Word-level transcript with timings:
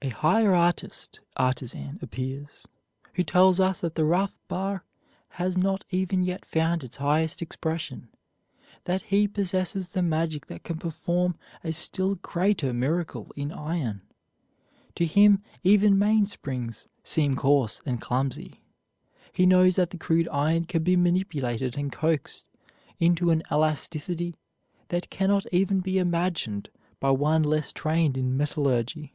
A 0.00 0.10
higher 0.10 0.54
artist 0.54 1.18
artisan 1.36 1.98
appears, 2.00 2.68
who 3.14 3.24
tells 3.24 3.58
us 3.58 3.80
that 3.80 3.96
the 3.96 4.04
rough 4.04 4.38
bar 4.46 4.84
has 5.30 5.58
not 5.58 5.84
even 5.90 6.22
yet 6.22 6.44
found 6.44 6.84
its 6.84 6.98
highest 6.98 7.42
expression; 7.42 8.08
that 8.84 9.02
he 9.02 9.26
possesses 9.26 9.88
the 9.88 10.02
magic 10.02 10.46
that 10.46 10.62
can 10.62 10.78
perform 10.78 11.36
a 11.64 11.72
still 11.72 12.14
greater 12.14 12.72
miracle 12.72 13.32
in 13.34 13.50
iron. 13.50 14.02
To 14.94 15.04
him, 15.04 15.42
even 15.64 15.98
main 15.98 16.26
springs 16.26 16.86
seem 17.02 17.34
coarse 17.34 17.82
and 17.84 18.00
clumsy. 18.00 18.60
He 19.32 19.46
knows 19.46 19.74
that 19.74 19.90
the 19.90 19.98
crude 19.98 20.28
iron 20.28 20.66
can 20.66 20.84
be 20.84 20.94
manipulated 20.94 21.76
and 21.76 21.90
coaxed 21.90 22.48
into 23.00 23.32
an 23.32 23.42
elasticity 23.50 24.36
that 24.90 25.10
can 25.10 25.28
not 25.30 25.44
even 25.50 25.80
be 25.80 25.98
imagined 25.98 26.68
by 27.00 27.10
one 27.10 27.42
less 27.42 27.72
trained 27.72 28.16
in 28.16 28.36
metallurgy. 28.36 29.12